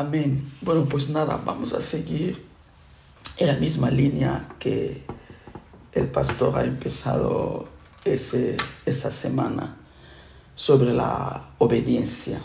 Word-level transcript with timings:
Amén. 0.00 0.50
Bueno, 0.62 0.86
pues 0.86 1.10
nada, 1.10 1.42
vamos 1.44 1.74
a 1.74 1.82
seguir 1.82 2.42
en 3.36 3.46
la 3.46 3.56
misma 3.56 3.90
línea 3.90 4.48
que 4.58 5.02
el 5.92 6.06
pastor 6.06 6.56
ha 6.56 6.64
empezado 6.64 7.68
ese, 8.06 8.56
esa 8.86 9.12
semana 9.12 9.76
sobre 10.54 10.94
la 10.94 11.50
obediencia. 11.58 12.40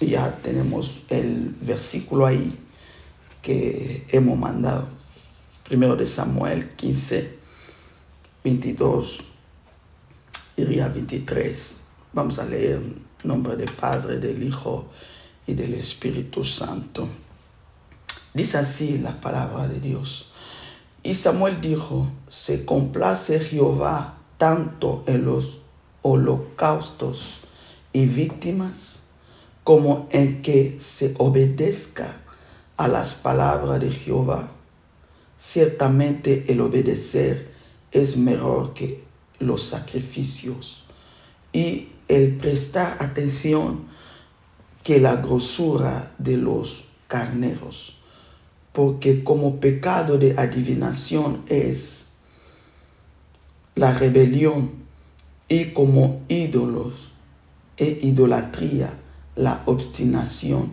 Y 0.00 0.06
ya 0.06 0.36
tenemos 0.42 1.06
el 1.10 1.54
versículo 1.60 2.26
ahí 2.26 2.58
que 3.40 4.04
hemos 4.10 4.36
mandado. 4.36 4.88
Primero 5.62 5.94
de 5.94 6.08
Samuel 6.08 6.70
15, 6.70 7.38
22 8.42 9.24
y 10.56 10.64
23. 10.64 11.84
Vamos 12.14 12.40
a 12.40 12.46
leer 12.46 12.82
nombre 13.22 13.54
del 13.54 13.70
Padre, 13.70 14.18
del 14.18 14.42
Hijo 14.42 14.88
y 15.48 15.54
del 15.54 15.74
Espíritu 15.74 16.44
Santo. 16.44 17.08
Dice 18.34 18.58
así 18.58 18.98
la 18.98 19.20
palabra 19.20 19.66
de 19.66 19.80
Dios. 19.80 20.30
Y 21.02 21.14
Samuel 21.14 21.60
dijo, 21.60 22.08
se 22.28 22.64
complace 22.64 23.40
Jehová 23.40 24.18
tanto 24.36 25.02
en 25.06 25.24
los 25.24 25.62
holocaustos 26.02 27.38
y 27.92 28.04
víctimas 28.04 29.06
como 29.64 30.06
en 30.12 30.42
que 30.42 30.76
se 30.80 31.14
obedezca 31.18 32.16
a 32.76 32.86
las 32.86 33.14
palabras 33.14 33.80
de 33.80 33.90
Jehová. 33.90 34.50
Ciertamente 35.40 36.44
el 36.48 36.60
obedecer 36.60 37.52
es 37.90 38.16
mejor 38.16 38.74
que 38.74 39.02
los 39.38 39.62
sacrificios 39.62 40.84
y 41.52 41.88
el 42.08 42.36
prestar 42.36 42.98
atención 43.00 43.88
que 44.88 45.00
la 45.00 45.16
grosura 45.16 46.12
de 46.16 46.38
los 46.38 46.86
carneros, 47.08 47.98
porque 48.72 49.22
como 49.22 49.60
pecado 49.60 50.16
de 50.16 50.38
adivinación 50.38 51.42
es 51.46 52.14
la 53.74 53.92
rebelión 53.92 54.70
y 55.46 55.72
como 55.72 56.22
ídolos 56.28 56.94
e 57.76 57.98
idolatría 58.00 58.94
la 59.36 59.60
obstinación, 59.66 60.70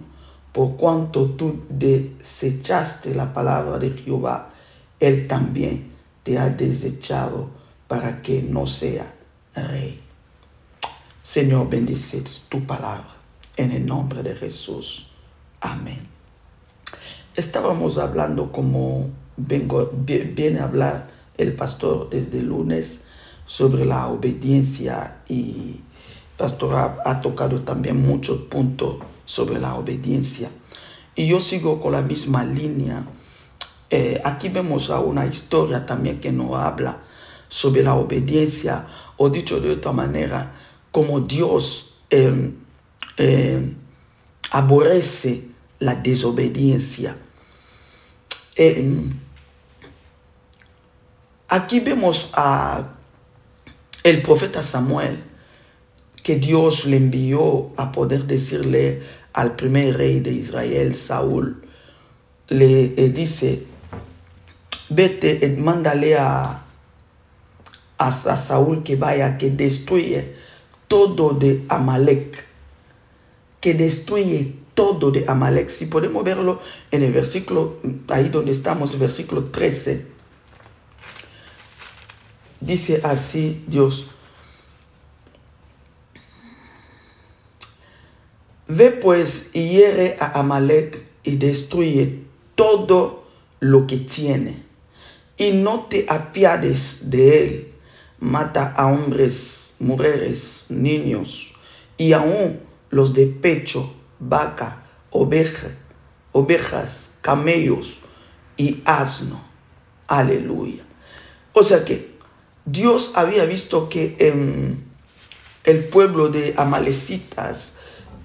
por 0.54 0.78
cuanto 0.78 1.32
tú 1.32 1.66
desechaste 1.68 3.14
la 3.14 3.34
palabra 3.34 3.80
de 3.80 3.90
Jehová, 3.98 4.54
Él 4.98 5.28
también 5.28 5.92
te 6.24 6.40
ha 6.40 6.50
desechado 6.50 7.50
para 7.90 8.22
que 8.22 8.42
no 8.42 8.66
sea 8.66 9.14
rey. 9.54 10.00
Señor, 11.22 11.70
bendice 11.70 12.24
tu 12.48 12.66
palabra 12.66 13.15
en 13.58 13.72
el 13.72 13.86
nombre 13.86 14.24
de 14.24 14.36
Jesús. 14.36 15.08
Amén. 15.62 16.08
Estábamos 17.36 17.98
hablando 17.98 18.52
como 18.52 19.10
viene 19.38 20.60
a 20.60 20.64
hablar 20.64 21.10
el 21.38 21.54
pastor 21.54 22.10
desde 22.10 22.42
lunes 22.42 23.04
sobre 23.46 23.86
la 23.86 24.08
obediencia 24.08 25.18
y 25.28 25.82
el 25.82 26.38
pastor 26.38 27.00
ha, 27.06 27.22
tocado 27.22 27.62
también 27.62 28.02
muchos 28.02 28.40
puntos 28.42 28.98
sobre 29.26 29.60
la 29.60 29.76
obediencia. 29.76 30.50
Y 31.16 31.28
yo 31.28 31.40
sigo 31.40 31.82
con 31.82 31.94
la 31.94 32.02
misma 32.02 32.44
línea. 32.44 33.06
Eh, 33.90 34.22
aquí 34.24 34.50
vemos 34.50 34.90
a 34.90 35.00
una 35.00 35.26
historia 35.26 35.86
también 35.86 36.20
que 36.20 36.32
nos 36.32 36.54
habla 36.56 37.00
sobre 37.48 37.84
la 37.84 37.96
obediencia, 37.96 38.88
o 39.18 39.30
dicho 39.30 39.62
de 39.62 39.72
otra 39.72 39.94
manera, 39.94 40.54
como 40.92 41.22
Dios 41.22 41.96
eh, 42.10 42.54
eh, 43.18 43.74
aborrece 44.52 45.50
la 45.80 45.96
desobediencia. 45.96 47.16
Eh, 48.56 49.12
aquí 51.48 51.80
vemos 51.80 52.32
a 52.34 52.96
el 54.04 54.22
profeta 54.22 54.64
Samuel 54.64 55.24
que 56.24 56.38
Dios 56.38 56.86
le 56.86 56.98
envió 56.98 57.72
a 57.78 57.92
poder 57.92 58.26
decirle 58.26 59.04
al 59.34 59.56
primer 59.56 59.98
rey 59.98 60.22
de 60.22 60.32
Israel, 60.32 60.96
Saúl, 60.96 61.62
le 62.48 62.88
dice, 63.10 63.64
vete 64.90 65.46
y 65.46 65.62
mándale 65.62 66.18
a, 66.18 66.64
a, 67.98 68.12
Saúl 68.12 68.84
que 68.84 68.96
vaya, 68.96 69.38
que 69.38 69.52
destruye 69.52 70.34
todo 70.88 71.34
de 71.34 71.66
Amalek 71.70 72.45
que 73.66 73.74
destruye 73.74 74.54
todo 74.76 75.10
de 75.10 75.26
Amalek. 75.28 75.72
Si 75.72 75.88
podemos 75.88 76.24
verlo 76.24 76.62
en 76.92 77.02
el 77.02 77.12
versículo, 77.12 77.80
ahí 78.10 78.30
donde 78.30 78.52
estamos, 78.52 79.00
versículo 79.00 79.46
13. 79.46 80.06
Dice 82.62 83.02
así 83.04 83.64
Dios. 83.66 84.12
Ve 88.68 88.92
pues 88.92 89.50
y 89.54 89.70
hiere 89.70 90.16
a 90.20 90.40
Amalek 90.40 91.04
y 91.24 91.38
destruye 91.38 92.20
todo 92.54 93.26
lo 93.62 93.88
que 93.88 93.98
tiene. 93.98 94.62
Y 95.40 95.54
no 95.54 95.88
te 95.90 96.06
apiades 96.08 97.10
de 97.10 97.44
él. 97.44 97.74
Mata 98.20 98.76
a 98.78 98.86
hombres, 98.86 99.78
mujeres, 99.80 100.68
niños 100.70 101.56
y 101.98 102.14
aún 102.14 102.65
los 102.90 103.14
de 103.14 103.28
pecho, 103.28 103.94
vaca, 104.20 104.84
oveja, 105.12 105.70
ovejas, 106.32 107.20
camellos 107.22 108.00
y 108.58 108.82
asno. 108.86 109.42
Aleluya. 110.08 110.84
O 111.54 111.64
sea 111.64 111.84
que 111.84 112.16
Dios 112.66 113.14
había 113.16 113.46
visto 113.46 113.90
que 113.90 114.16
el 115.64 115.84
pueblo 115.86 116.30
de 116.30 116.54
Amalecitas 116.58 117.78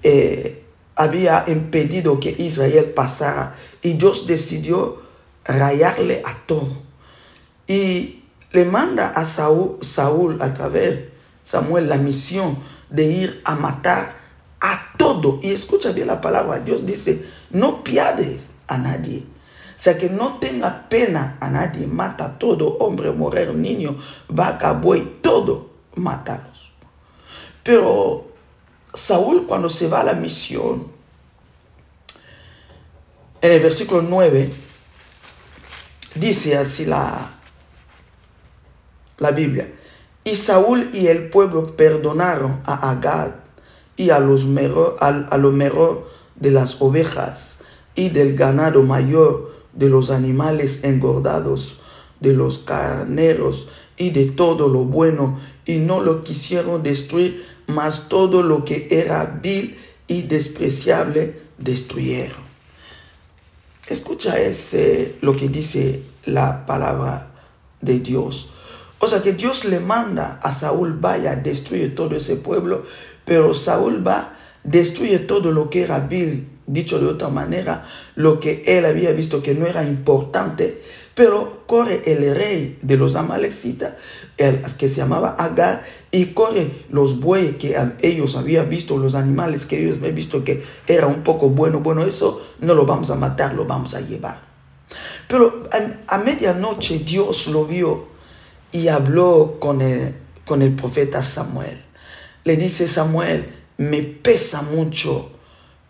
eh, 0.03 0.63
había 0.95 1.45
impedido 1.47 2.19
que 2.19 2.35
Israel 2.37 2.85
pasara 2.95 3.55
y 3.81 3.93
Dios 3.93 4.27
decidió 4.27 5.01
rayarle 5.45 6.21
a 6.25 6.35
todo. 6.45 6.77
Y 7.67 8.23
le 8.51 8.65
manda 8.65 9.09
a 9.09 9.25
Saúl, 9.25 9.77
Saúl 9.81 10.41
a 10.41 10.53
través 10.53 11.05
Samuel 11.43 11.89
la 11.89 11.97
misión 11.97 12.57
de 12.89 13.05
ir 13.05 13.41
a 13.43 13.55
matar 13.55 14.20
todo. 15.11 15.39
Y 15.41 15.51
escucha 15.51 15.91
bien 15.91 16.07
la 16.07 16.21
palabra. 16.21 16.59
Dios 16.59 16.85
dice, 16.85 17.25
no 17.49 17.83
piades 17.83 18.41
a 18.67 18.77
nadie. 18.77 19.19
O 19.19 19.83
sea, 19.83 19.97
que 19.97 20.09
no 20.09 20.37
tenga 20.39 20.87
pena 20.89 21.37
a 21.39 21.49
nadie. 21.49 21.87
Mata 21.87 22.25
a 22.25 22.39
todo, 22.39 22.77
hombre, 22.77 23.11
mujer, 23.11 23.53
niño, 23.53 23.97
vaca, 24.29 24.73
buey, 24.73 25.19
todo. 25.21 25.71
Mátalos. 25.95 26.71
Pero 27.63 28.27
Saúl 28.93 29.45
cuando 29.47 29.69
se 29.69 29.87
va 29.87 30.01
a 30.01 30.05
la 30.05 30.13
misión, 30.13 30.87
en 33.41 33.51
el 33.51 33.59
versículo 33.59 34.01
9, 34.03 34.51
dice 36.15 36.57
así 36.57 36.85
la, 36.85 37.31
la 39.17 39.31
Biblia. 39.31 39.73
Y 40.23 40.35
Saúl 40.35 40.91
y 40.93 41.07
el 41.07 41.29
pueblo 41.29 41.75
perdonaron 41.75 42.61
a 42.65 42.91
Agad 42.91 43.31
y 44.01 44.09
a, 44.09 44.17
los 44.17 44.47
a, 44.99 45.37
lo 45.37 45.51
mejor 45.51 46.07
de 46.33 46.49
las 46.49 46.81
ovejas 46.81 47.59
y 47.93 48.09
del 48.09 48.35
ganado 48.35 48.81
mayor, 48.81 49.53
de 49.73 49.89
los 49.89 50.09
animales 50.09 50.83
engordados, 50.83 51.81
de 52.19 52.33
los 52.33 52.57
carneros 52.57 53.67
y 53.97 54.09
de 54.09 54.25
todo 54.25 54.69
lo 54.69 54.85
bueno, 54.85 55.39
y 55.67 55.75
no 55.75 56.01
lo 56.01 56.23
quisieron 56.23 56.81
destruir, 56.81 57.45
mas 57.67 58.09
todo 58.09 58.41
lo 58.41 58.65
que 58.65 58.87
era 58.89 59.39
vil 59.39 59.77
y 60.07 60.23
despreciable 60.23 61.39
destruyeron. 61.59 62.41
Escucha 63.85 64.39
ese, 64.39 65.17
lo 65.21 65.35
que 65.35 65.47
dice 65.47 66.01
la 66.25 66.65
palabra 66.65 67.33
de 67.81 67.99
Dios. 67.99 68.49
O 68.97 69.07
sea 69.07 69.21
que 69.21 69.33
Dios 69.33 69.65
le 69.65 69.79
manda 69.79 70.39
a 70.43 70.53
Saúl, 70.53 70.93
vaya, 70.93 71.35
destruye 71.35 71.89
todo 71.89 72.15
ese 72.15 72.35
pueblo, 72.35 72.83
pero 73.31 73.53
Saúl 73.53 74.05
va, 74.05 74.33
destruye 74.61 75.17
todo 75.17 75.53
lo 75.53 75.69
que 75.69 75.83
era 75.83 76.01
vil, 76.01 76.49
dicho 76.67 76.99
de 76.99 77.05
otra 77.05 77.29
manera, 77.29 77.85
lo 78.15 78.41
que 78.41 78.61
él 78.67 78.83
había 78.83 79.13
visto 79.13 79.41
que 79.41 79.53
no 79.53 79.65
era 79.67 79.85
importante, 79.85 80.81
pero 81.15 81.63
corre 81.65 82.01
el 82.07 82.35
rey 82.35 82.77
de 82.81 82.97
los 82.97 83.15
amalecitas, 83.15 83.93
el 84.35 84.61
que 84.77 84.89
se 84.89 84.97
llamaba 84.97 85.37
Agar, 85.39 85.85
y 86.11 86.33
corre 86.33 86.69
los 86.89 87.21
bueyes 87.21 87.55
que 87.55 87.77
ellos 88.01 88.35
habían 88.35 88.69
visto, 88.69 88.97
los 88.97 89.15
animales 89.15 89.65
que 89.65 89.81
ellos 89.81 89.99
habían 89.99 90.15
visto 90.15 90.43
que 90.43 90.61
era 90.85 91.07
un 91.07 91.23
poco 91.23 91.47
bueno, 91.47 91.79
bueno, 91.79 92.03
eso 92.03 92.45
no 92.59 92.73
lo 92.73 92.85
vamos 92.85 93.11
a 93.11 93.15
matar, 93.15 93.53
lo 93.53 93.63
vamos 93.63 93.93
a 93.93 94.01
llevar. 94.01 94.41
Pero 95.29 95.69
a, 96.05 96.17
medianoche 96.17 96.99
Dios 96.99 97.47
lo 97.47 97.63
vio 97.65 98.07
y 98.73 98.89
habló 98.89 99.55
con 99.61 99.79
con 100.43 100.61
el 100.61 100.75
profeta 100.75 101.23
Samuel 101.23 101.90
le 102.43 102.57
dice 102.57 102.87
Samuel, 102.87 103.45
me 103.77 104.01
pesa 104.01 104.61
mucho 104.61 105.31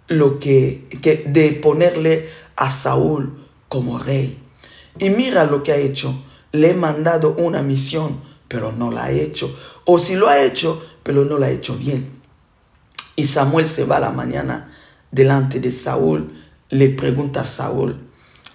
lo 0.08 0.40
que, 0.40 0.88
que 1.02 1.24
de 1.28 1.52
ponerle 1.52 2.30
a 2.56 2.70
Saúl 2.70 3.48
como 3.70 3.98
rey. 3.98 4.38
Y 5.00 5.10
mira 5.10 5.46
lo 5.46 5.64
que 5.64 5.72
ha 5.72 5.78
hecho. 5.78 6.14
Le 6.52 6.72
he 6.72 6.74
mandado 6.74 7.36
una 7.38 7.62
misión, 7.62 8.22
pero 8.48 8.72
no 8.72 8.92
la 8.92 9.06
ha 9.06 9.12
hecho. 9.12 9.58
O 9.86 9.98
si 9.98 10.16
lo 10.16 10.28
ha 10.28 10.44
hecho, 10.44 10.84
pero 11.04 11.24
no 11.26 11.38
la 11.38 11.48
ha 11.48 11.52
hecho 11.52 11.76
bien. 11.76 12.22
Y 13.16 13.26
Samuel 13.26 13.68
se 13.68 13.86
va 13.86 13.98
a 13.98 14.02
la 14.02 14.12
mañana 14.12 14.74
delante 15.12 15.60
de 15.60 15.72
Saúl, 15.72 16.32
le 16.70 16.90
pregunta 16.90 17.42
a 17.42 17.46
Saúl. 17.46 17.98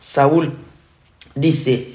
Saúl 0.00 0.52
dice, 1.34 1.94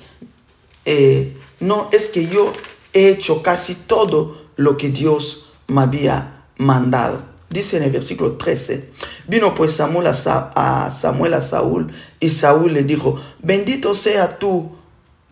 eh, 0.86 1.38
no, 1.60 1.90
es 1.92 2.10
que 2.10 2.28
yo 2.28 2.54
he 2.94 3.10
hecho 3.10 3.42
casi 3.42 3.76
todo 3.76 4.46
lo 4.56 4.78
que 4.78 4.90
Dios 4.90 5.51
me 5.72 5.82
había 5.82 6.44
mandado. 6.58 7.24
Dice 7.50 7.78
en 7.78 7.84
el 7.84 7.92
versículo 7.92 8.34
13, 8.34 8.92
vino 9.28 9.54
pues 9.54 9.74
Samuel 9.74 10.08
a, 10.08 10.90
Samuel 10.90 11.34
a 11.34 11.42
Saúl 11.42 11.92
y 12.20 12.30
Saúl 12.30 12.74
le 12.74 12.84
dijo, 12.84 13.20
bendito 13.40 13.94
sea 13.94 14.40
tú, 14.40 14.72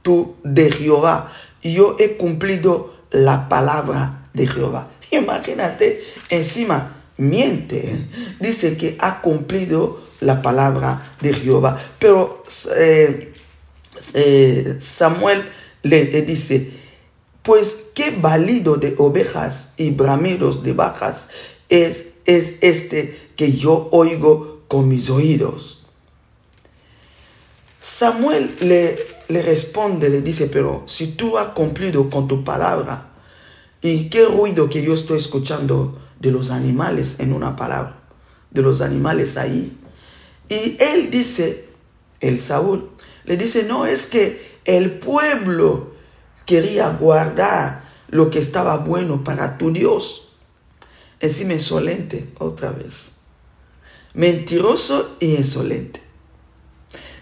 tú 0.01 0.36
de 0.44 0.69
Jehová, 0.69 1.31
yo 1.62 1.95
he 1.97 2.18
cumplido 2.18 2.94
la 3.12 3.47
palabra 3.47 4.30
de 4.33 4.47
Jehová. 4.47 4.89
Imagínate, 5.12 6.03
encima 6.30 6.95
miente, 7.18 8.06
dice 8.39 8.75
que 8.75 8.97
ha 9.00 9.21
cumplido 9.21 10.01
la 10.19 10.42
palabra 10.42 11.15
de 11.21 11.33
Jehová, 11.33 11.80
pero 12.00 12.44
eh, 12.75 13.33
eh, 14.13 14.75
Samuel 14.80 15.44
le 15.83 16.06
dice, 16.06 16.69
pues 17.44 17.79
qué 17.94 18.18
válido 18.21 18.75
de 18.75 18.95
ovejas 18.97 19.74
y 19.77 19.91
bramidos 19.91 20.63
de 20.63 20.74
vacas 20.74 21.30
es, 21.69 22.13
es 22.25 22.57
este 22.62 23.31
que 23.36 23.51
yo 23.53 23.89
oigo 23.91 24.62
con 24.68 24.88
mis 24.88 25.09
oídos. 25.09 25.83
Samuel 27.81 28.56
le, 28.59 28.97
le 29.30 29.41
responde, 29.41 30.09
le 30.09 30.21
dice, 30.21 30.47
pero 30.47 30.83
si 30.86 31.13
tú 31.13 31.38
has 31.38 31.50
cumplido 31.50 32.09
con 32.09 32.27
tu 32.27 32.44
palabra, 32.44 33.09
¿y 33.81 34.09
qué 34.09 34.25
ruido 34.25 34.69
que 34.69 34.83
yo 34.83 34.94
estoy 34.94 35.19
escuchando 35.19 35.97
de 36.19 36.31
los 36.31 36.51
animales 36.51 37.19
en 37.19 37.33
una 37.33 37.56
palabra? 37.56 38.01
De 38.51 38.62
los 38.62 38.81
animales 38.81 39.38
ahí. 39.38 39.77
Y 40.50 40.77
él 40.80 41.09
dice, 41.12 41.68
el 42.19 42.39
Saúl, 42.39 42.89
le 43.25 43.38
dice, 43.38 43.63
no, 43.63 43.85
es 43.85 44.07
que 44.07 44.59
el 44.65 44.92
pueblo 44.92 45.88
quería 46.50 46.90
guardar 46.90 47.84
lo 48.07 48.31
que 48.31 48.40
estaba 48.40 48.78
bueno 48.78 49.24
para 49.24 49.60
tu 49.60 49.72
Dios 49.72 50.30
encima 51.19 51.54
insolente 51.54 52.25
otra 52.40 52.72
vez. 52.72 53.18
Mentiroso 54.16 55.16
y 55.19 55.36
insolente. 55.36 56.01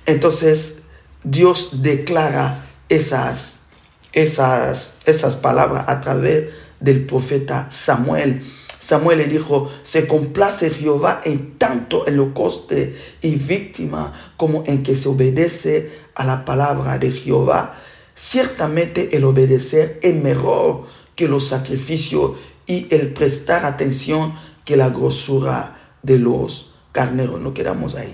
Entonces 0.05 0.83
Dios 1.25 1.81
declara 1.83 2.65
esas, 2.87 3.65
esas, 4.13 4.99
esas 5.05 5.35
palabras 5.35 5.89
a 5.89 5.99
través 5.99 6.51
del 6.79 7.05
profeta 7.05 7.67
Samuel. 7.69 8.45
Samuel 8.79 9.17
le 9.17 9.25
dijo, 9.25 9.69
se 9.83 10.07
complace 10.07 10.69
Jehová 10.69 11.19
en 11.25 11.57
tanto 11.57 12.07
en 12.07 12.15
lo 12.15 12.33
coste 12.33 12.95
y 13.21 13.35
víctima 13.35 14.13
como 14.37 14.63
en 14.67 14.83
que 14.83 14.95
se 14.95 15.09
obedece 15.09 15.91
a 16.15 16.23
la 16.23 16.45
palabra 16.45 16.97
de 16.97 17.11
Jehová. 17.11 17.77
Ciertamente 18.17 19.15
el 19.15 19.23
obedecer 19.25 19.99
es 20.01 20.15
mejor 20.15 20.87
que 21.15 21.27
los 21.27 21.47
sacrificios 21.47 22.31
y 22.65 22.93
el 22.93 23.13
prestar 23.13 23.63
atención 23.63 24.33
que 24.65 24.75
la 24.75 24.89
grosura 24.89 25.77
de 26.01 26.17
los 26.17 26.73
carneros. 26.91 27.39
No 27.39 27.53
quedamos 27.53 27.93
ahí. 27.93 28.13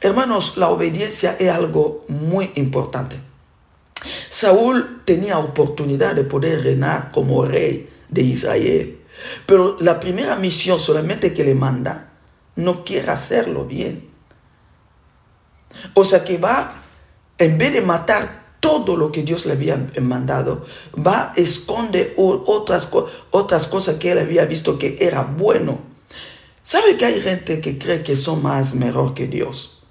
Hermanos, 0.00 0.56
la 0.56 0.70
obediencia 0.70 1.36
es 1.38 1.50
algo 1.50 2.04
muy 2.08 2.50
importante. 2.56 3.16
Saúl 4.28 5.02
tenía 5.04 5.38
oportunidad 5.38 6.16
de 6.16 6.24
poder 6.24 6.64
reinar 6.64 7.12
como 7.12 7.44
rey 7.44 7.88
de 8.08 8.22
Israel, 8.22 9.00
pero 9.46 9.78
la 9.80 10.00
primera 10.00 10.34
misión 10.34 10.80
solamente 10.80 11.32
que 11.32 11.44
le 11.44 11.54
manda 11.54 12.10
no 12.56 12.84
quiere 12.84 13.10
hacerlo 13.10 13.66
bien. 13.66 14.10
O 15.94 16.04
sea 16.04 16.24
que 16.24 16.38
va, 16.38 16.74
en 17.38 17.56
vez 17.56 17.72
de 17.72 17.80
matar 17.80 18.43
todo 18.64 18.96
lo 18.96 19.12
que 19.12 19.22
Dios 19.22 19.44
le 19.44 19.52
había 19.52 19.76
mandado. 20.00 20.64
Va, 20.96 21.34
esconde 21.36 22.14
otras, 22.16 22.90
otras 23.30 23.66
cosas 23.66 23.96
que 23.96 24.12
él 24.12 24.18
había 24.18 24.46
visto 24.46 24.78
que 24.78 24.96
era 25.00 25.20
bueno. 25.20 25.80
¿Sabe 26.64 26.96
que 26.96 27.04
hay 27.04 27.20
gente 27.20 27.60
que 27.60 27.76
cree 27.78 28.02
que 28.02 28.16
son 28.16 28.42
más 28.42 28.74
mejor 28.74 29.12
que 29.12 29.26
Dios? 29.26 29.82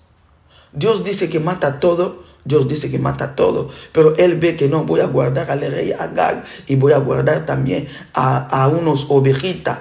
Dios 0.72 1.04
dice 1.04 1.30
que 1.30 1.40
mata 1.40 1.80
todo, 1.80 2.24
Dios 2.46 2.68
dice 2.68 2.90
que 2.90 2.98
mata 2.98 3.36
todo, 3.36 3.70
pero 3.92 4.16
él 4.18 4.40
ve 4.40 4.56
que 4.56 4.68
no, 4.68 4.86
voy 4.86 5.02
a 5.02 5.06
guardar 5.06 5.52
al 5.52 5.62
rey 5.62 5.92
Agag 5.92 6.44
y 6.66 6.75
voy 6.75 6.94
a 6.94 6.98
guardar 6.98 7.46
también 7.46 7.88
a, 8.16 8.64
a 8.64 8.70
unos 8.70 9.06
ovejitas 9.10 9.78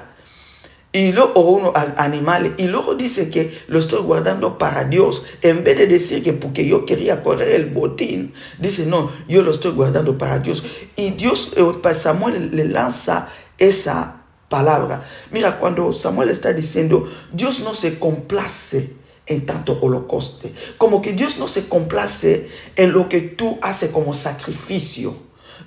y 0.95 1.13
luego, 1.13 1.33
o 1.35 1.51
unos 1.53 1.73
animales, 1.97 2.53
y 2.59 2.67
luego 2.67 2.95
dice 2.95 3.31
que 3.31 3.63
lo 3.67 3.79
estoy 3.79 4.03
guardando 4.03 4.59
para 4.59 4.85
Dios, 4.85 5.25
en 5.41 5.65
vez 5.65 5.79
de 5.79 5.87
decir 5.87 6.23
que 6.23 6.35
porque 6.35 6.67
yo 6.67 6.85
quería 6.85 7.23
correr 7.23 7.49
el 7.53 7.71
botín, 7.71 8.35
dice, 8.59 8.85
no, 8.85 9.11
yo 9.27 9.43
lo 9.43 9.53
estoy 9.53 9.73
guardando 9.73 10.19
para 10.19 10.39
Dios. 10.39 10.65
Y 10.95 11.13
Dios, 11.13 11.55
eh, 11.57 11.65
para 11.83 11.95
Samuel 11.95 12.55
le 12.55 12.67
lanza 12.69 13.29
esa 13.57 14.23
palabra. 14.51 15.03
Mira, 15.31 15.59
cuando 15.59 15.95
Samuel 15.95 16.29
está 16.29 16.53
diciendo, 16.53 17.11
Dios 17.33 17.61
no 17.61 17.75
se 17.75 17.99
complace 17.99 18.93
en 19.25 19.47
tanto 19.47 19.79
holocausto, 19.81 20.51
como 20.77 21.01
que 21.01 21.15
Dios 21.15 21.39
no 21.39 21.49
se 21.49 21.69
complace 21.69 22.51
en 22.77 22.93
lo 22.93 23.09
que 23.09 23.23
tú 23.23 23.59
haces 23.63 23.91
como 23.91 24.13
sacrificio. 24.13 25.15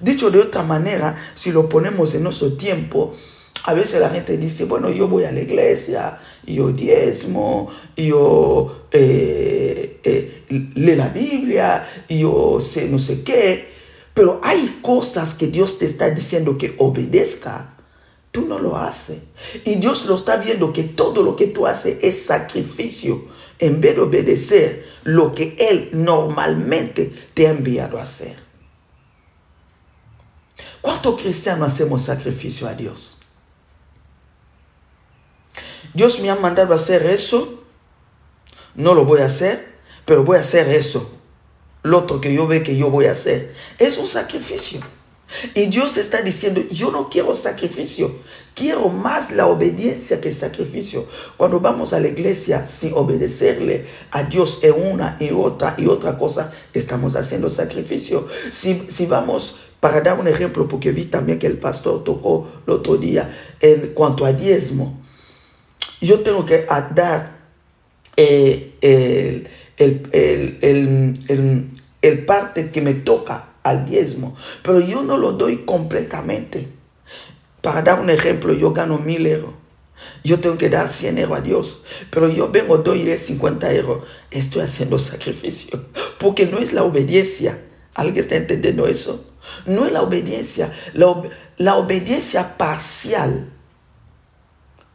Dicho 0.01 0.29
de 0.29 0.39
otra 0.39 0.61
manera, 0.61 1.17
si 1.33 1.51
lo 1.51 1.67
ponemos 1.67 2.13
en 2.13 2.23
nuestro 2.23 2.53
tiempo, 2.53 3.15
a 3.63 3.73
veces 3.73 3.99
la 3.99 4.09
gente 4.09 4.37
dice, 4.37 4.65
bueno, 4.65 4.89
yo 4.89 5.07
voy 5.07 5.23
a 5.23 5.31
la 5.31 5.41
iglesia, 5.41 6.19
yo 6.45 6.71
diezmo, 6.71 7.71
yo 7.95 8.87
eh, 8.91 9.99
eh, 10.03 10.43
leo 10.75 10.95
la 10.95 11.09
Biblia, 11.09 11.87
yo 12.07 12.59
sé 12.59 12.87
no 12.89 12.99
sé 12.99 13.23
qué, 13.23 13.73
pero 14.13 14.39
hay 14.43 14.79
cosas 14.81 15.35
que 15.35 15.47
Dios 15.47 15.79
te 15.79 15.85
está 15.85 16.09
diciendo 16.09 16.57
que 16.57 16.75
obedezca. 16.77 17.71
Tú 18.31 18.41
no 18.41 18.59
lo 18.59 18.77
haces. 18.77 19.23
Y 19.63 19.75
Dios 19.75 20.05
lo 20.07 20.15
está 20.15 20.37
viendo 20.37 20.73
que 20.73 20.83
todo 20.83 21.23
lo 21.23 21.37
que 21.37 21.47
tú 21.47 21.67
haces 21.67 21.99
es 22.01 22.23
sacrificio 22.23 23.25
en 23.59 23.79
vez 23.79 23.95
de 23.95 24.01
obedecer 24.01 24.85
lo 25.05 25.33
que 25.33 25.55
Él 25.57 25.89
normalmente 25.93 27.13
te 27.33 27.47
ha 27.47 27.51
enviado 27.51 27.97
a 27.97 28.03
hacer. 28.03 28.35
¿Cuántos 30.81 31.21
cristianos 31.21 31.69
hacemos 31.69 32.03
sacrificio 32.03 32.67
a 32.67 32.73
Dios? 32.73 33.14
Dios 35.95 36.19
me 36.19 36.29
ha 36.29 36.35
mandado 36.35 36.73
a 36.73 36.75
hacer 36.75 37.05
eso, 37.07 37.63
no 38.75 38.93
lo 38.93 39.05
voy 39.05 39.21
a 39.21 39.25
hacer, 39.27 39.75
pero 40.05 40.25
voy 40.25 40.37
a 40.37 40.41
hacer 40.41 40.69
eso. 40.69 41.09
Lo 41.83 41.99
otro 41.99 42.19
que 42.19 42.33
yo 42.33 42.47
ve 42.47 42.63
que 42.63 42.75
yo 42.75 42.91
voy 42.91 43.05
a 43.05 43.13
hacer 43.13 43.55
es 43.79 43.97
un 43.97 44.05
sacrificio. 44.05 44.81
Y 45.53 45.67
Dios 45.67 45.97
está 45.97 46.21
diciendo, 46.21 46.61
yo 46.69 46.91
no 46.91 47.09
quiero 47.09 47.33
sacrificio, 47.33 48.11
quiero 48.53 48.89
más 48.89 49.31
la 49.31 49.47
obediencia 49.47 50.19
que 50.19 50.29
el 50.29 50.35
sacrificio. 50.35 51.05
Cuando 51.37 51.61
vamos 51.61 51.93
a 51.93 51.99
la 52.01 52.09
iglesia 52.09 52.67
sin 52.67 52.93
obedecerle 52.93 53.85
a 54.11 54.23
Dios 54.23 54.59
en 54.63 54.73
una 54.73 55.15
y 55.21 55.31
otra 55.31 55.75
y 55.77 55.87
otra 55.87 56.17
cosa, 56.17 56.53
estamos 56.73 57.15
haciendo 57.15 57.49
sacrificio. 57.49 58.27
Si, 58.51 58.87
si 58.89 59.05
vamos, 59.05 59.61
para 59.79 60.01
dar 60.01 60.19
un 60.19 60.27
ejemplo, 60.27 60.67
porque 60.67 60.91
vi 60.91 61.05
también 61.05 61.39
que 61.39 61.47
el 61.47 61.57
pastor 61.57 62.03
tocó 62.03 62.49
el 62.67 62.73
otro 62.73 62.97
día 62.97 63.55
en 63.61 63.93
cuanto 63.93 64.25
a 64.25 64.33
diezmo, 64.33 65.04
yo 66.01 66.19
tengo 66.19 66.45
que 66.45 66.65
dar 66.93 67.35
eh, 68.17 69.47
el, 69.77 70.05
parte 72.25 72.71
que 72.71 72.81
me 72.81 72.93
toca 72.93 73.49
al 73.63 73.85
diezmo, 73.85 74.35
pero 74.63 74.79
yo 74.79 75.03
no 75.03 75.17
lo 75.17 75.33
doy 75.33 75.57
completamente. 75.65 76.67
Para 77.61 77.81
dar 77.81 77.99
un 77.99 78.09
ejemplo, 78.09 78.53
yo 78.53 78.73
gano 78.73 78.99
mil 78.99 79.25
euros. 79.25 79.53
Yo 80.23 80.39
tengo 80.39 80.57
que 80.57 80.69
dar 80.69 80.89
100 80.89 81.17
euros 81.19 81.37
a 81.37 81.41
Dios, 81.41 81.85
pero 82.11 82.29
yo 82.29 82.51
vengo, 82.51 82.77
doy 82.79 83.17
50 83.17 83.73
euros. 83.73 84.03
Estoy 84.29 84.61
haciendo 84.61 84.99
sacrificio, 84.99 85.85
porque 86.19 86.45
no 86.45 86.59
es 86.59 86.73
la 86.73 86.83
obediencia. 86.83 87.59
¿Alguien 87.93 88.23
está 88.23 88.35
entendiendo 88.35 88.87
eso? 88.87 89.31
No 89.65 89.85
es 89.85 89.91
la 89.91 90.01
obediencia. 90.01 90.73
la 90.93 91.77
obediencia 91.77 92.57
parcial 92.57 93.49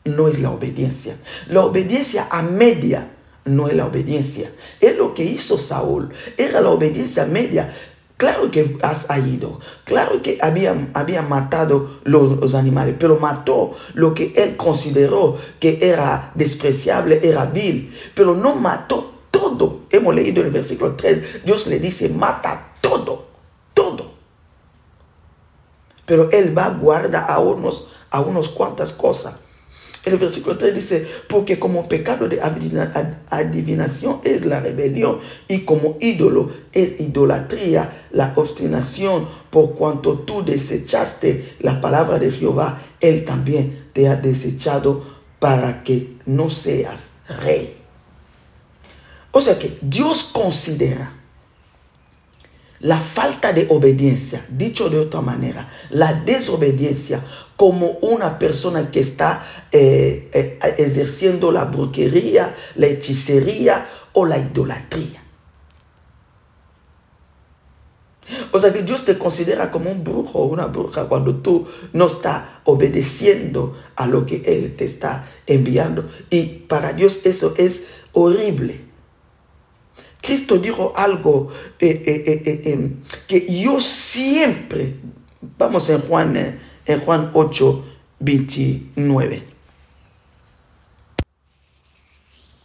no 0.04 0.28
es 0.28 0.40
la 0.40 0.50
obediencia. 0.50 1.16
La 1.48 1.64
obediencia 1.64 2.28
a 2.30 2.42
media 2.42 3.10
no 3.44 3.68
es 3.68 3.74
la 3.74 3.86
obediencia. 3.86 4.50
Es 4.80 4.96
lo 4.96 5.14
que 5.14 5.24
hizo 5.24 5.58
Saúl. 5.58 6.10
Era 6.36 6.60
la 6.60 6.70
obediencia 6.70 7.24
media. 7.26 7.72
Claro 8.20 8.50
que 8.50 8.76
has 8.82 9.06
ido, 9.26 9.60
claro 9.84 10.20
que 10.20 10.36
había, 10.42 10.90
había 10.92 11.22
matado 11.22 12.00
los, 12.04 12.54
animales, 12.54 12.96
pero 12.98 13.18
mató 13.18 13.72
lo 13.94 14.12
que 14.12 14.34
él 14.36 14.58
consideró 14.58 15.38
que 15.58 15.78
era 15.80 16.30
despreciable, 16.34 17.20
era 17.22 17.46
vil, 17.46 17.96
pero 18.14 18.34
no 18.34 18.56
mató 18.56 19.10
todo. 19.30 19.84
Hemos 19.88 20.14
leído 20.14 20.42
el 20.42 20.50
versículo 20.50 20.96
3, 20.96 21.46
Dios 21.46 21.66
le 21.66 21.80
dice, 21.80 22.10
mata 22.10 22.74
todo, 22.82 23.24
todo. 23.72 24.12
Pero 26.04 26.30
él 26.30 26.56
va 26.56 26.66
a 26.66 26.74
guardar 26.74 27.24
a 27.26 27.38
unos, 27.38 27.88
a 28.10 28.20
unos 28.20 28.50
cuantas 28.50 28.92
cosas. 28.92 29.36
El 30.04 30.16
versículo 30.16 30.56
3 30.56 30.74
dice, 30.74 31.06
porque 31.28 31.58
como 31.58 31.86
pecado 31.86 32.26
de 32.26 32.40
adivinación 32.40 34.20
es 34.24 34.46
la 34.46 34.60
rebelión 34.60 35.20
y 35.46 35.60
como 35.60 35.98
ídolo 36.00 36.52
es 36.72 37.00
idolatría, 37.00 38.06
la 38.10 38.32
obstinación, 38.34 39.28
por 39.50 39.74
cuanto 39.74 40.20
tú 40.20 40.42
desechaste 40.42 41.56
la 41.60 41.82
palabra 41.82 42.18
de 42.18 42.30
Jehová, 42.30 42.80
Él 43.00 43.26
también 43.26 43.88
te 43.92 44.08
ha 44.08 44.16
desechado 44.16 45.04
para 45.38 45.84
que 45.84 46.16
no 46.24 46.48
seas 46.48 47.18
rey. 47.42 47.76
O 49.32 49.40
sea 49.40 49.58
que 49.58 49.76
Dios 49.82 50.30
considera 50.32 51.19
la 52.80 52.98
falta 52.98 53.52
de 53.52 53.66
obediencia, 53.68 54.44
dicho 54.48 54.88
de 54.88 54.98
otra 54.98 55.20
manera, 55.20 55.68
la 55.90 56.14
desobediencia 56.14 57.22
como 57.56 57.90
una 58.00 58.38
persona 58.38 58.90
que 58.90 59.00
está 59.00 59.44
eh, 59.70 60.30
eh, 60.32 60.58
ejerciendo 60.78 61.52
la 61.52 61.66
brujería, 61.66 62.54
la 62.76 62.86
hechicería 62.86 63.86
o 64.12 64.24
la 64.24 64.38
idolatría. 64.38 65.20
O 68.52 68.58
sea 68.58 68.72
que 68.72 68.82
Dios 68.82 69.04
te 69.04 69.18
considera 69.18 69.70
como 69.70 69.90
un 69.90 70.02
brujo 70.02 70.38
o 70.38 70.46
una 70.46 70.66
bruja 70.66 71.04
cuando 71.04 71.36
tú 71.36 71.66
no 71.92 72.06
estás 72.06 72.44
obedeciendo 72.64 73.76
a 73.96 74.06
lo 74.06 74.24
que 74.24 74.42
Él 74.46 74.74
te 74.76 74.84
está 74.84 75.28
enviando. 75.46 76.08
Y 76.30 76.44
para 76.66 76.92
Dios 76.92 77.26
eso 77.26 77.54
es 77.58 77.88
horrible. 78.12 78.89
Cristo 80.20 80.58
dijo 80.58 80.92
algo 80.96 81.48
eh, 81.78 82.96
que 83.26 83.60
yo 83.62 83.80
siempre, 83.80 84.96
vamos 85.58 85.88
en 85.88 86.00
Juan 86.02 86.60
en 86.86 87.00
Juan 87.00 87.30
8, 87.32 87.84
29. 88.18 89.42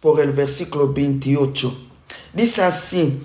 Por 0.02 0.20
el 0.20 0.32
versículo 0.32 0.94
28. 0.94 1.88
Dice 2.34 2.64
así, 2.64 3.22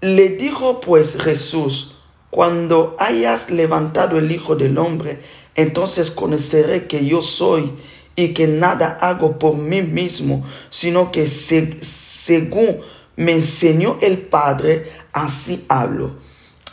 le 0.00 0.30
dijo 0.30 0.80
pues 0.80 1.20
Jesús, 1.20 1.96
cuando 2.30 2.96
hayas 2.98 3.50
levantado 3.50 4.18
el 4.18 4.30
Hijo 4.30 4.56
del 4.56 4.76
Hombre, 4.78 5.20
entonces 5.54 6.10
conoceré 6.10 6.86
que 6.86 7.06
yo 7.06 7.22
soy 7.22 7.72
y 8.14 8.34
que 8.34 8.46
nada 8.46 8.98
hago 9.00 9.38
por 9.38 9.56
mí 9.56 9.82
mismo, 9.82 10.44
sino 10.68 11.10
que 11.12 11.28
según 11.28 12.80
me 13.16 13.32
enseñó 13.32 13.98
el 14.00 14.18
Padre, 14.18 14.92
así 15.12 15.64
hablo. 15.68 16.16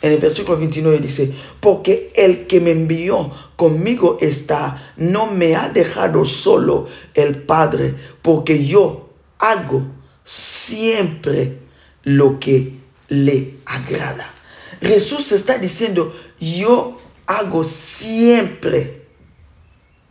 En 0.02 0.12
el 0.12 0.18
versículo 0.18 0.58
29 0.58 0.98
dice, 0.98 1.34
porque 1.60 2.12
el 2.14 2.46
que 2.46 2.60
me 2.60 2.72
envió 2.72 3.32
conmigo 3.56 4.18
está, 4.20 4.92
no 4.96 5.26
me 5.26 5.56
ha 5.56 5.70
dejado 5.70 6.24
solo 6.24 6.88
el 7.14 7.42
Padre, 7.42 7.94
porque 8.20 8.66
yo 8.66 9.08
hago 9.38 9.82
siempre 10.24 11.58
lo 12.02 12.38
que 12.38 12.74
le 13.08 13.54
agrada. 13.64 14.34
Jesús 14.80 15.32
está 15.32 15.56
diciendo, 15.56 16.14
yo 16.38 16.98
hago 17.26 17.64
siempre 17.64 19.06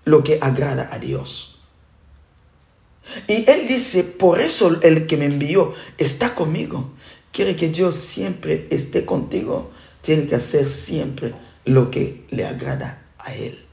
lo 0.05 0.23
que 0.23 0.39
agrada 0.41 0.89
a 0.91 0.97
Dios. 0.97 1.52
Y 3.27 3.49
él 3.49 3.67
dice, 3.67 4.03
por 4.03 4.39
eso 4.39 4.79
el 4.81 5.07
que 5.07 5.17
me 5.17 5.25
envió 5.25 5.73
está 5.97 6.35
conmigo. 6.35 6.91
Quiere 7.31 7.55
que 7.55 7.69
Dios 7.69 7.95
siempre 7.95 8.67
esté 8.69 9.05
contigo 9.05 9.71
tiene 10.03 10.27
que 10.27 10.35
hacer 10.35 10.69
siempre 10.69 11.33
lo 11.65 11.89
que 11.89 12.25
le 12.29 12.45
agrada 12.45 13.01
a 13.17 13.33
él. 13.33 13.65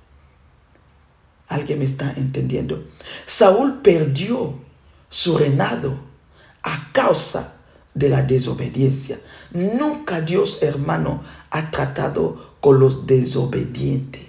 ¿Alguien 1.49 1.81
me 1.81 1.85
está 1.85 2.15
entendiendo? 2.17 2.87
Saúl 3.27 3.81
perdió 3.83 4.55
su 5.11 5.37
reinado 5.37 5.99
a 6.63 6.91
causa 6.93 7.57
de 7.93 8.09
la 8.09 8.23
desobediencia. 8.23 9.19
Nunca 9.51 10.21
Dios, 10.21 10.59
hermano, 10.63 11.25
ha 11.51 11.73
tratado 11.73 12.55
con 12.61 12.79
los 12.79 13.09
desobedientes. 13.09 14.23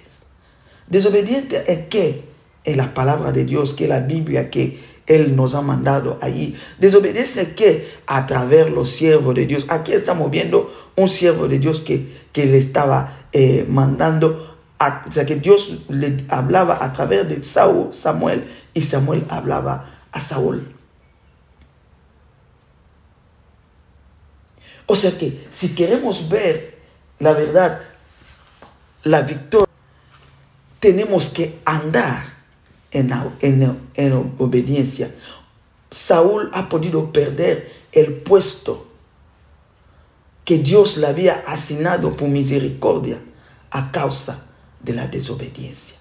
Desobediente 0.88 1.72
es 1.72 1.86
que 1.86 2.24
en 2.64 2.76
la 2.76 2.94
palabra 2.94 3.30
de 3.30 3.44
Dios, 3.44 3.74
que 3.74 3.86
la 3.86 4.00
Biblia, 4.00 4.50
que 4.50 4.80
Él 5.06 5.34
nos 5.36 5.54
ha 5.54 5.62
mandado 5.62 6.18
ahí. 6.20 6.58
Desobedece 6.78 7.54
que 7.54 7.90
a 8.06 8.26
través 8.26 8.66
de 8.66 8.70
los 8.70 8.90
siervos 8.90 9.34
de 9.34 9.46
Dios. 9.46 9.66
Aquí 9.68 9.92
estamos 9.92 10.30
viendo 10.30 10.72
un 10.96 11.08
siervo 11.08 11.48
de 11.48 11.58
Dios 11.58 11.80
que, 11.80 12.22
que 12.32 12.46
le 12.46 12.58
estaba 12.58 13.26
eh, 13.32 13.66
mandando, 13.68 14.56
o 14.78 15.12
sea, 15.12 15.24
que 15.26 15.36
Dios 15.36 15.84
le 15.88 16.24
hablaba 16.28 16.84
a 16.84 16.92
través 16.92 17.28
de 17.28 17.42
Saúl, 17.44 17.94
Samuel, 17.94 18.48
y 18.74 18.80
Samuel 18.80 19.24
hablaba 19.28 19.90
a 20.12 20.20
Saúl. 20.20 20.74
O 24.86 24.96
sea 24.96 25.16
que 25.16 25.46
si 25.50 25.74
queremos 25.74 26.28
ver 26.28 26.78
la 27.18 27.32
verdad, 27.32 27.80
la 29.04 29.22
victoria, 29.22 29.68
tenemos 30.80 31.28
que 31.28 31.60
andar 31.64 32.31
en, 32.92 33.12
en, 33.40 33.78
en 33.94 34.34
obediencia. 34.38 35.10
Saúl 35.90 36.50
ha 36.52 36.68
podido 36.68 37.12
perder 37.12 37.70
el 37.92 38.14
puesto 38.14 38.86
que 40.44 40.58
Dios 40.58 40.96
le 40.96 41.06
había 41.06 41.44
asignado 41.46 42.16
por 42.16 42.28
misericordia 42.28 43.18
a 43.70 43.90
causa 43.92 44.46
de 44.80 44.94
la 44.94 45.06
desobediencia. 45.06 45.96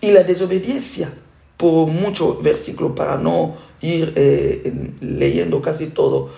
Y 0.00 0.10
la 0.10 0.22
desobediencia, 0.22 1.10
por 1.56 1.88
muchos 1.88 2.42
versículos 2.42 2.92
para 2.94 3.16
no 3.16 3.56
ir 3.80 4.12
eh, 4.16 4.92
leyendo 5.00 5.62
casi 5.62 5.86
todo, 5.86 6.30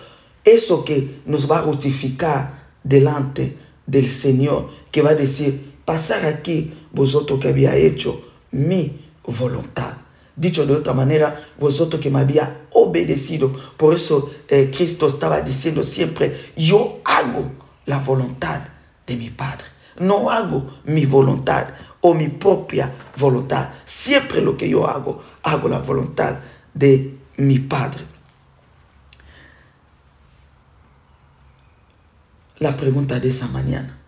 eso 0.44 0.84
que 0.84 1.20
nos 1.26 1.50
va 1.50 1.58
a 1.58 1.62
justificar 1.62 2.68
delante 2.84 3.56
del 3.86 4.08
Señor, 4.08 4.70
que 4.92 5.02
va 5.02 5.10
a 5.10 5.14
decir, 5.14 5.74
pasar 5.84 6.24
aquí 6.24 6.72
vosotros 6.92 7.40
que 7.40 7.48
había 7.48 7.76
hecho 7.76 8.25
mi 8.50 9.04
voluntad. 9.24 9.94
Dicho 10.34 10.66
de 10.66 10.74
otra 10.74 10.92
manera, 10.92 11.48
vosotros 11.58 12.00
que 12.00 12.10
me 12.10 12.20
había 12.20 12.66
obedecido. 12.72 13.52
Por 13.76 13.94
eso 13.94 14.30
eh, 14.48 14.70
Cristo 14.74 15.06
estaba 15.06 15.40
diciendo 15.40 15.82
siempre, 15.82 16.52
yo 16.56 17.00
hago 17.04 17.52
la 17.86 17.98
voluntad 17.98 18.60
de 19.06 19.16
mi 19.16 19.30
Padre. 19.30 19.64
No 19.98 20.30
hago 20.30 20.70
mi 20.84 21.06
voluntad 21.06 21.68
o 22.02 22.12
mi 22.12 22.28
propia 22.28 22.92
voluntad. 23.18 23.70
Siempre 23.86 24.42
lo 24.42 24.56
que 24.56 24.68
yo 24.68 24.86
hago, 24.86 25.22
hago 25.42 25.68
la 25.68 25.78
voluntad 25.78 26.36
de 26.74 27.16
mi 27.38 27.58
Padre. 27.58 28.04
La 32.58 32.76
pregunta 32.76 33.20
de 33.20 33.28
esa 33.28 33.48
mañana. 33.48 33.98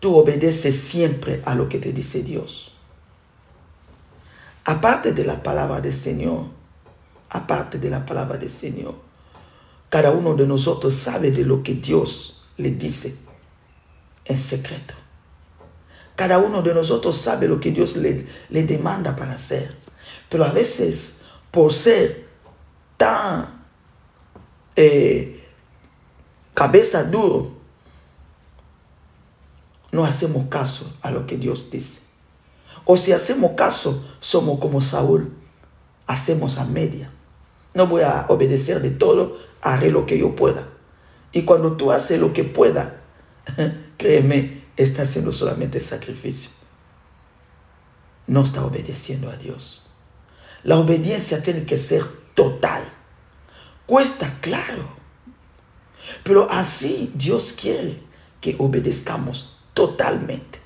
Tú 0.00 0.16
obedeces 0.16 0.80
siempre 0.80 1.42
a 1.44 1.54
lo 1.54 1.68
que 1.68 1.78
te 1.78 1.92
dice 1.92 2.22
Dios. 2.22 2.77
Aparte 4.68 5.14
de 5.14 5.24
la 5.24 5.42
palabra 5.42 5.80
del 5.80 5.94
Señor, 5.94 6.44
aparte 7.30 7.78
de 7.78 7.88
la 7.88 8.04
palabra 8.04 8.36
del 8.36 8.50
Señor, 8.50 8.96
cada 9.88 10.10
uno 10.10 10.34
de 10.34 10.46
nosotros 10.46 10.94
sabe 10.94 11.30
de 11.30 11.42
lo 11.42 11.62
que 11.62 11.76
Dios 11.76 12.44
le 12.58 12.72
dice 12.72 13.16
en 14.26 14.36
secreto. 14.36 14.92
Cada 16.14 16.36
uno 16.36 16.60
de 16.60 16.74
nosotros 16.74 17.16
sabe 17.16 17.48
lo 17.48 17.58
que 17.58 17.70
Dios 17.70 17.96
le, 17.96 18.26
le 18.50 18.64
demanda 18.64 19.16
para 19.16 19.36
hacer. 19.36 19.74
Pero 20.28 20.44
a 20.44 20.52
veces, 20.52 21.22
por 21.50 21.72
ser 21.72 22.28
tan 22.98 23.46
eh, 24.76 25.48
cabeza 26.52 27.04
duro, 27.04 27.52
no 29.92 30.04
hacemos 30.04 30.46
caso 30.48 30.94
a 31.00 31.10
lo 31.10 31.26
que 31.26 31.38
Dios 31.38 31.70
dice. 31.70 32.07
O 32.90 32.96
si 32.96 33.12
hacemos 33.12 33.52
caso, 33.52 34.02
somos 34.18 34.58
como 34.60 34.80
Saúl. 34.80 35.30
Hacemos 36.06 36.56
a 36.56 36.64
media. 36.64 37.10
No 37.74 37.86
voy 37.86 38.00
a 38.00 38.24
obedecer 38.30 38.80
de 38.80 38.88
todo, 38.88 39.36
haré 39.60 39.90
lo 39.90 40.06
que 40.06 40.18
yo 40.18 40.34
pueda. 40.34 40.66
Y 41.30 41.42
cuando 41.42 41.76
tú 41.76 41.92
haces 41.92 42.18
lo 42.18 42.32
que 42.32 42.44
pueda, 42.44 43.02
créeme, 43.98 44.62
está 44.78 45.02
haciendo 45.02 45.34
solamente 45.34 45.80
sacrificio. 45.80 46.50
No 48.26 48.40
está 48.40 48.64
obedeciendo 48.64 49.28
a 49.28 49.36
Dios. 49.36 49.86
La 50.62 50.78
obediencia 50.78 51.42
tiene 51.42 51.64
que 51.64 51.76
ser 51.76 52.04
total. 52.32 52.82
Cuesta, 53.84 54.34
claro. 54.40 54.88
Pero 56.24 56.50
así 56.50 57.12
Dios 57.14 57.52
quiere 57.52 58.02
que 58.40 58.56
obedezcamos 58.58 59.58
totalmente. 59.74 60.57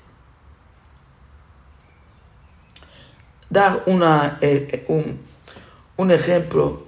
Dar 3.53 3.83
una, 3.85 4.39
eh, 4.41 4.67
eh, 4.71 4.85
un, 4.87 5.19
un 5.97 6.11
ejemplo, 6.11 6.85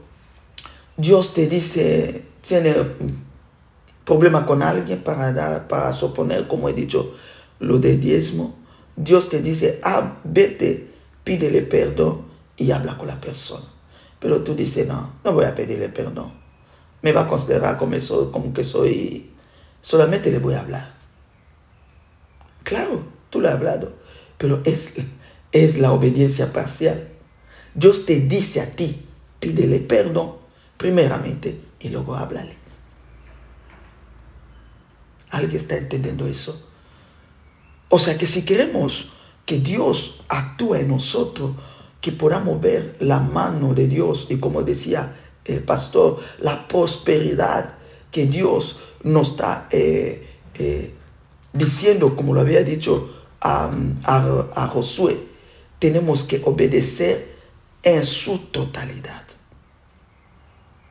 Dios 0.97 1.35
te 1.35 1.45
dice, 1.45 2.25
tiene 2.41 2.73
problema 4.03 4.47
con 4.47 4.63
alguien 4.63 5.03
para, 5.03 5.67
para 5.67 5.93
suponer, 5.93 6.47
como 6.47 6.67
he 6.67 6.73
dicho, 6.73 7.13
lo 7.59 7.77
de 7.77 7.97
diezmo, 7.97 8.55
Dios 8.95 9.29
te 9.29 9.43
dice, 9.43 9.79
ah, 9.83 10.17
vete, 10.23 10.91
pídele 11.23 11.61
perdón 11.61 12.23
y 12.57 12.71
habla 12.71 12.97
con 12.97 13.09
la 13.09 13.21
persona. 13.21 13.65
Pero 14.19 14.41
tú 14.41 14.55
dices, 14.55 14.87
no, 14.87 15.13
no 15.23 15.33
voy 15.33 15.45
a 15.45 15.53
pedirle 15.53 15.89
perdón. 15.89 16.33
Me 17.03 17.11
va 17.11 17.21
a 17.21 17.27
considerar 17.27 17.77
como, 17.77 17.93
eso, 17.93 18.31
como 18.31 18.51
que 18.51 18.63
soy, 18.63 19.29
solamente 19.81 20.31
le 20.31 20.39
voy 20.39 20.55
a 20.55 20.61
hablar. 20.61 20.95
Claro, 22.63 23.03
tú 23.29 23.39
le 23.39 23.49
has 23.49 23.53
hablado, 23.53 23.93
pero 24.39 24.61
es, 24.65 24.95
es 25.55 25.77
la 25.77 25.93
obediencia 25.93 26.51
parcial. 26.51 27.07
Dios 27.73 28.05
te 28.05 28.19
dice 28.19 28.59
a 28.59 28.75
ti, 28.75 29.05
pídele 29.39 29.79
perdón 29.79 30.33
primeramente 30.75 31.57
y 31.79 31.87
luego 31.87 32.13
háblale. 32.13 32.57
¿Alguien 35.29 35.61
está 35.61 35.77
entendiendo 35.77 36.27
eso? 36.27 36.69
O 37.87 37.99
sea 37.99 38.17
que 38.17 38.25
si 38.25 38.43
queremos 38.43 39.13
que 39.45 39.59
Dios 39.59 40.25
actúe 40.27 40.75
en 40.75 40.89
nosotros, 40.89 41.51
que 42.01 42.11
podamos 42.11 42.59
ver 42.59 42.97
la 42.99 43.21
mano 43.21 43.73
de 43.73 43.87
Dios 43.87 44.27
y 44.29 44.37
como 44.39 44.61
decía 44.61 45.15
el 45.45 45.63
pastor, 45.63 46.19
la 46.39 46.67
prosperidad 46.67 47.75
que 48.11 48.25
Dios 48.25 48.81
nos 49.03 49.31
está 49.31 49.69
eh, 49.71 50.35
eh, 50.55 50.93
diciendo, 51.53 52.13
como 52.17 52.33
lo 52.33 52.41
había 52.41 52.61
dicho 52.61 53.23
a, 53.39 53.71
a 54.03 54.67
Josué, 54.67 55.34
tenemos 55.79 56.23
que 56.23 56.41
obedecer 56.43 57.35
en 57.83 58.05
su 58.05 58.37
totalidad. 58.37 59.23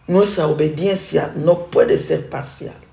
Nuestra 0.07 0.47
obediencia 0.47 1.33
no 1.37 1.67
puede 1.67 1.99
ser 1.99 2.29
parcial 2.29 2.85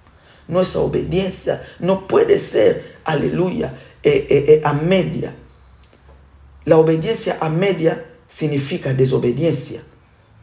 nuestra 0.52 0.82
obediencia 0.82 1.64
no 1.80 2.08
puede 2.08 2.38
ser, 2.38 2.98
aleluya, 3.06 3.74
eh, 4.04 4.28
eh, 4.30 4.46
eh, 4.48 4.62
a 4.66 4.74
media. 4.74 5.34
La 6.66 6.78
obediencia 6.78 7.38
a 7.40 7.48
media 7.48 8.06
significa 8.28 8.94
desobediencia. 8.94 9.82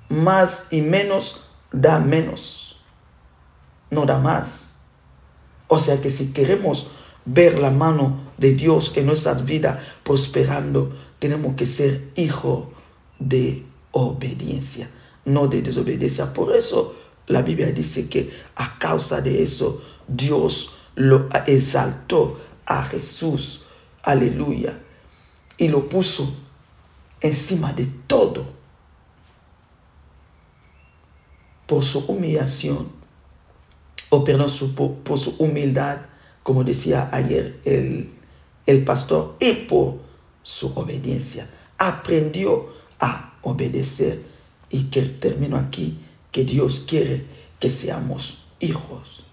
Más 0.08 0.68
y 0.70 0.80
menos 0.80 1.50
da 1.70 2.00
menos. 2.00 2.80
No 3.90 4.06
da 4.06 4.18
más. 4.18 4.76
O 5.66 5.78
sea 5.78 6.00
que 6.00 6.10
si 6.10 6.32
queremos 6.32 6.90
ver 7.26 7.58
la 7.58 7.70
mano 7.70 8.22
de 8.38 8.52
Dios 8.52 8.96
en 8.96 9.04
nuestras 9.04 9.44
vidas 9.44 9.78
prosperando, 10.08 10.90
tenemos 11.18 11.54
que 11.54 11.66
ser 11.66 12.08
hijo 12.16 12.72
de 13.18 13.62
obediencia, 13.92 14.88
no 15.26 15.48
de 15.48 15.60
desobediencia. 15.60 16.32
Por 16.32 16.56
eso 16.56 16.96
la 17.26 17.42
Biblia 17.42 17.70
dice 17.72 18.08
que 18.08 18.30
a 18.56 18.78
causa 18.78 19.20
de 19.20 19.42
eso 19.42 19.82
Dios 20.08 20.78
lo 20.94 21.28
exaltó 21.46 22.40
a 22.64 22.84
Jesús, 22.84 23.64
aleluya, 24.02 24.78
y 25.58 25.68
lo 25.68 25.90
puso 25.90 26.34
encima 27.20 27.74
de 27.74 27.86
todo. 28.06 28.46
Por 31.66 31.84
su 31.84 31.98
humillación, 32.06 32.88
o 34.08 34.24
perdón, 34.24 34.48
por, 35.04 35.18
su 35.18 35.36
humildad, 35.38 35.98
como 36.42 36.64
decía 36.64 37.10
ayer 37.12 37.60
el, 37.66 38.17
el 38.68 38.84
pastor, 38.84 39.34
y 39.40 39.52
por 39.66 39.94
su 40.42 40.78
obediencia. 40.78 41.48
Aprendió 41.78 42.68
a 43.00 43.32
obedecer 43.40 44.22
y 44.68 44.84
que 44.84 45.00
termino 45.02 45.56
aquí, 45.56 45.98
que 46.30 46.44
Dios 46.44 46.84
quiere 46.86 47.24
que 47.58 47.70
seamos 47.70 48.44
hijos 48.60 49.24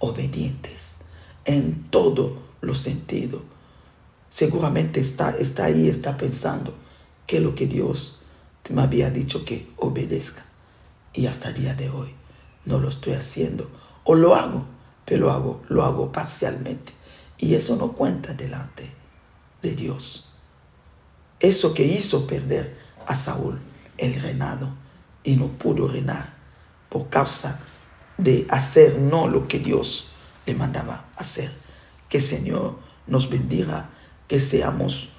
obedientes 0.00 0.96
en 1.44 1.84
todo 1.90 2.36
los 2.62 2.80
sentidos. 2.80 3.42
Seguramente 4.28 5.00
está, 5.00 5.36
está 5.38 5.66
ahí, 5.66 5.88
está 5.88 6.16
pensando 6.16 6.74
que 7.28 7.38
lo 7.38 7.54
que 7.54 7.68
Dios 7.68 8.22
me 8.70 8.82
había 8.82 9.08
dicho 9.10 9.44
que 9.44 9.68
obedezca. 9.76 10.44
Y 11.14 11.26
hasta 11.26 11.50
el 11.50 11.54
día 11.54 11.74
de 11.74 11.90
hoy 11.90 12.12
no 12.64 12.80
lo 12.80 12.88
estoy 12.88 13.12
haciendo. 13.12 13.70
O 14.02 14.16
lo 14.16 14.34
hago, 14.34 14.64
pero 15.04 15.26
lo 15.26 15.30
hago, 15.30 15.62
lo 15.68 15.84
hago 15.84 16.10
parcialmente. 16.10 16.99
Y 17.40 17.54
eso 17.54 17.76
no 17.76 17.92
cuenta 17.92 18.34
delante 18.34 18.90
de 19.62 19.74
Dios. 19.74 20.28
Eso 21.40 21.72
que 21.72 21.84
hizo 21.84 22.26
perder 22.26 22.76
a 23.06 23.14
Saúl 23.14 23.58
el 23.96 24.20
reinado 24.20 24.68
y 25.24 25.36
no 25.36 25.48
pudo 25.48 25.88
reinar 25.88 26.34
por 26.90 27.08
causa 27.08 27.60
de 28.18 28.46
hacer 28.50 28.98
no 28.98 29.26
lo 29.26 29.48
que 29.48 29.58
Dios 29.58 30.10
le 30.44 30.54
mandaba 30.54 31.08
hacer. 31.16 31.50
Que 32.10 32.20
Señor 32.20 32.78
nos 33.06 33.30
bendiga, 33.30 33.88
que 34.28 34.38
seamos 34.38 35.14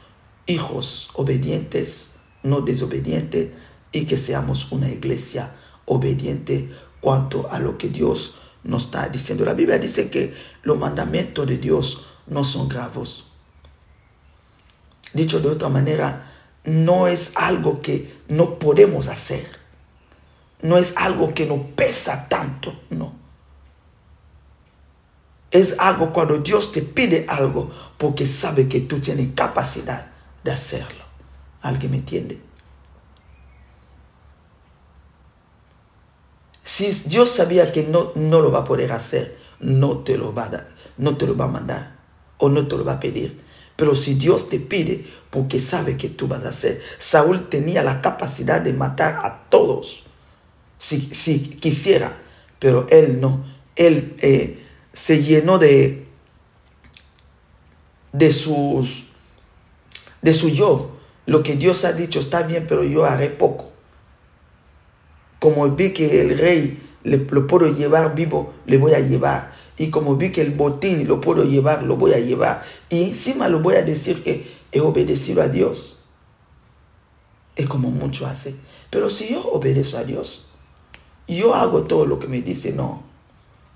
hijos 0.46 1.10
obedientes, 1.16 2.18
no 2.44 2.62
desobedientes, 2.62 3.50
y 3.92 4.06
que 4.06 4.18
seamos 4.18 4.72
una 4.72 4.90
iglesia 4.90 5.52
obediente 5.86 6.72
cuanto 7.02 7.50
a 7.52 7.60
lo 7.60 7.78
que 7.80 7.90
Dios 7.90 8.38
nos 8.64 8.86
está 8.86 9.10
diciendo. 9.10 9.44
La 9.44 9.56
Biblia 9.56 9.80
dice 9.80 10.10
que 10.10 10.34
los 10.64 10.78
mandamientos 10.78 11.48
de 11.48 11.58
Dios 11.58 12.11
no 12.28 12.44
son 12.44 12.68
graves. 12.68 13.26
Dicho 15.14 15.40
de 15.40 15.50
otra 15.50 15.70
manera, 15.70 16.32
no 16.64 17.08
es 17.08 17.34
algo 17.36 17.80
que 17.80 18.22
no 18.28 18.60
podemos 18.60 19.08
hacer 19.08 19.62
no 20.62 20.78
es 20.78 20.96
algo 20.98 21.34
que 21.34 21.46
nos 21.46 21.60
pesa 21.76 22.28
tanto, 22.30 22.74
no. 22.90 23.14
Es 25.50 25.78
algo 25.80 26.14
cuando 26.14 26.38
Dios 26.38 26.72
te 26.72 26.82
pide 26.82 27.26
algo 27.28 27.70
porque 27.98 28.26
sabe 28.26 28.70
que 28.70 28.82
tú 28.82 29.00
tienes 29.00 29.30
capacidad 29.36 30.12
de 30.44 30.52
hacerlo. 30.52 31.04
¿Alguien 31.62 31.92
me 31.92 31.98
entiende? 31.98 32.42
Si 36.64 36.90
Dios 37.10 37.32
sabía 37.32 37.72
que 37.72 37.84
no, 37.84 38.12
no 38.16 38.40
lo 38.40 38.52
va 38.52 38.60
a 38.60 38.64
poder 38.64 38.94
hacer, 38.94 39.40
no 39.60 40.00
te 40.00 40.18
lo 40.18 40.34
va 40.34 40.50
no 40.98 41.18
te 41.18 41.28
lo 41.28 41.36
va 41.36 41.46
a 41.46 41.50
mandar 41.50 42.01
o 42.42 42.50
no 42.50 42.68
te 42.68 42.76
lo 42.76 42.84
va 42.84 42.94
a 42.94 43.00
pedir. 43.00 43.40
Pero 43.78 43.96
si 43.96 44.16
Dios 44.16 44.50
te 44.50 44.60
pide 44.60 45.06
porque 45.30 45.60
sabe 45.60 45.96
que 45.96 46.10
tú 46.10 46.28
vas 46.28 46.44
a 46.44 46.50
hacer, 46.50 46.82
Saúl 47.00 47.48
tenía 47.48 47.82
la 47.84 48.02
capacidad 48.02 48.60
de 48.60 48.74
matar 48.74 49.22
a 49.24 49.46
todos 49.50 50.04
si, 50.82 51.40
quisiera, 51.60 52.18
pero 52.60 52.88
él 52.90 53.22
no. 53.22 53.46
Él 53.76 54.16
eh, 54.20 54.66
se 54.94 55.24
llenó 55.24 55.60
de, 55.60 56.08
de, 58.12 58.32
sus, 58.32 59.10
de 60.22 60.34
su 60.34 60.50
yo. 60.50 60.98
Lo 61.28 61.44
que 61.44 61.56
Dios 61.56 61.86
ha 61.86 61.94
dicho 61.94 62.20
está 62.20 62.42
bien, 62.44 62.66
pero 62.68 62.84
yo 62.84 63.06
haré 63.06 63.30
poco. 63.30 63.72
Como 65.40 65.70
vi 65.70 65.94
que 65.94 66.22
el 66.22 66.38
rey 66.38 66.80
le, 67.04 67.18
lo 67.18 67.48
puedo 67.48 67.68
llevar 67.68 68.16
vivo, 68.16 68.54
le 68.66 68.78
voy 68.78 68.94
a 68.94 69.00
llevar. 69.00 69.54
Y 69.78 69.90
como 69.90 70.16
vi 70.16 70.32
que 70.32 70.42
el 70.42 70.52
botín 70.52 71.08
lo 71.08 71.22
puedo 71.22 71.44
llevar, 71.44 71.84
lo 71.84 71.98
voy 71.98 72.14
a 72.14 72.20
llevar. 72.20 72.64
Y 72.90 73.04
encima 73.04 73.48
lo 73.48 73.62
voy 73.62 73.76
a 73.76 73.84
decir 73.84 74.24
que 74.24 74.46
he 74.72 74.80
obedecido 74.82 75.42
a 75.42 75.48
Dios. 75.48 76.06
Es 77.56 77.68
como 77.68 77.90
mucho 77.90 78.28
hace. 78.28 78.56
Pero 78.90 79.10
si 79.10 79.30
yo 79.30 79.44
obedezco 79.52 79.98
a 79.98 80.04
Dios, 80.04 80.52
yo 81.28 81.56
hago 81.56 81.84
todo 81.84 82.06
lo 82.06 82.20
que 82.20 82.28
me 82.28 82.42
dice, 82.42 82.74
no. 82.74 83.04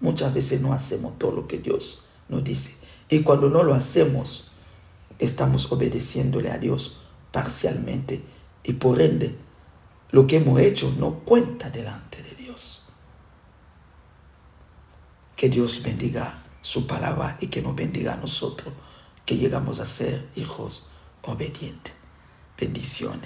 Muchas 0.01 0.33
veces 0.33 0.61
no 0.61 0.73
hacemos 0.73 1.17
todo 1.17 1.31
lo 1.31 1.47
que 1.47 1.57
Dios 1.57 2.03
nos 2.27 2.43
dice. 2.43 2.75
Y 3.09 3.21
cuando 3.21 3.49
no 3.49 3.63
lo 3.63 3.73
hacemos, 3.73 4.51
estamos 5.19 5.71
obedeciéndole 5.71 6.51
a 6.51 6.57
Dios 6.57 7.01
parcialmente. 7.31 8.21
Y 8.63 8.73
por 8.73 9.01
ende, 9.01 9.35
lo 10.11 10.27
que 10.27 10.37
hemos 10.37 10.59
hecho 10.59 10.93
no 10.99 11.19
cuenta 11.19 11.69
delante 11.69 12.21
de 12.23 12.35
Dios. 12.35 12.85
Que 15.45 15.51
Dios 15.51 15.83
bendiga 15.83 16.33
su 16.63 16.87
palabra 16.87 17.37
y 17.39 17.45
que 17.45 17.61
nos 17.61 17.75
bendiga 17.75 18.13
a 18.13 18.17
nosotros, 18.17 18.73
que 19.27 19.37
llegamos 19.37 19.79
a 19.79 19.85
ser 19.85 20.27
hijos 20.35 20.89
obedientes. 21.21 21.93
Bendiciones. 22.59 23.21